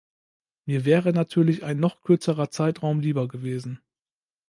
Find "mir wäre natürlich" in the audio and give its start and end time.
0.65-1.63